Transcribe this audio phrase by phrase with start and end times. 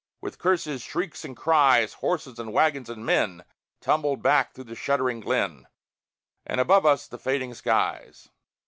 [0.19, 3.43] With curses, shrieks, and cries, Horses and wagons and men
[3.81, 5.67] Tumbled back through the shuddering glen,
[6.43, 8.29] And above us the fading skies.